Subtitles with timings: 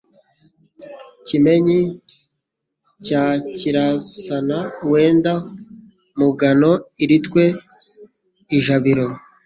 [1.27, 1.79] Kimenyi
[3.05, 3.25] cya
[3.57, 4.57] Kirasana
[4.91, 5.33] Wenda
[6.17, 6.71] Mugano
[7.03, 7.43] iritwe
[8.57, 9.05] ijabiro.